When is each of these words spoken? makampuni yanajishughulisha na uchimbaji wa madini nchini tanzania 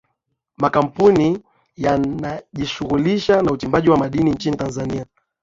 makampuni 0.57 1.39
yanajishughulisha 1.77 3.41
na 3.41 3.51
uchimbaji 3.51 3.89
wa 3.89 3.97
madini 3.97 4.31
nchini 4.31 4.57
tanzania 4.57 5.05